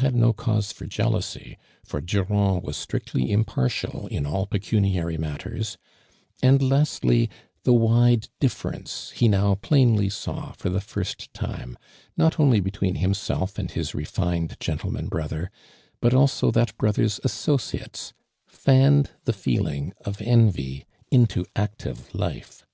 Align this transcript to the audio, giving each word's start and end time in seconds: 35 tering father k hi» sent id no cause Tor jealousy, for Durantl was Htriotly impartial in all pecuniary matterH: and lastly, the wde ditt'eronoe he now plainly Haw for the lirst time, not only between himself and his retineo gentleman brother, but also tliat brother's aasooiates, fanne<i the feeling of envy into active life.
35 - -
tering 0.00 0.14
father 0.14 0.16
k 0.16 0.24
hi» 0.24 0.24
sent 0.24 0.24
id 0.24 0.26
no 0.26 0.32
cause 0.54 0.72
Tor 0.72 0.86
jealousy, 0.86 1.58
for 1.84 2.00
Durantl 2.00 2.62
was 2.62 2.86
Htriotly 2.86 3.28
impartial 3.28 4.06
in 4.06 4.24
all 4.24 4.46
pecuniary 4.46 5.18
matterH: 5.18 5.76
and 6.42 6.66
lastly, 6.70 7.28
the 7.64 7.74
wde 7.74 8.26
ditt'eronoe 8.40 9.12
he 9.12 9.28
now 9.28 9.56
plainly 9.56 10.08
Haw 10.08 10.52
for 10.52 10.70
the 10.70 10.78
lirst 10.80 11.28
time, 11.34 11.76
not 12.16 12.40
only 12.40 12.60
between 12.60 12.94
himself 12.94 13.58
and 13.58 13.70
his 13.72 13.92
retineo 13.92 14.58
gentleman 14.58 15.06
brother, 15.08 15.50
but 16.00 16.14
also 16.14 16.50
tliat 16.50 16.78
brother's 16.78 17.20
aasooiates, 17.20 18.14
fanne<i 18.50 19.10
the 19.24 19.34
feeling 19.34 19.92
of 20.06 20.22
envy 20.22 20.86
into 21.10 21.44
active 21.54 22.14
life. 22.14 22.64